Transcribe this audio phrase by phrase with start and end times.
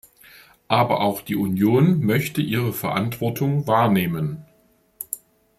[0.67, 4.43] Aber auch die Union möchte ihre Verantwortung wahrnehmen.